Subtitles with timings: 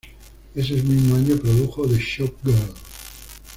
[0.55, 2.73] Ese mismo año, produjo "The Shop Girl".